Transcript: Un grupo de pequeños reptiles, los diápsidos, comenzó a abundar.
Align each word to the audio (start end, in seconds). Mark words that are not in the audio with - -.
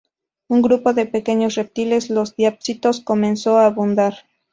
Un 0.47 0.63
grupo 0.63 0.95
de 0.95 1.05
pequeños 1.05 1.53
reptiles, 1.53 2.09
los 2.09 2.35
diápsidos, 2.35 3.01
comenzó 3.01 3.59
a 3.59 3.67
abundar. 3.67 4.15